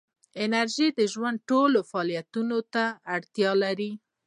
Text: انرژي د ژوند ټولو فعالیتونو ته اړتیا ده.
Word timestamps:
انرژي 0.43 0.87
د 0.99 0.99
ژوند 1.13 1.37
ټولو 1.49 1.79
فعالیتونو 1.91 2.57
ته 2.73 2.83
اړتیا 3.15 3.51
ده. 3.79 3.91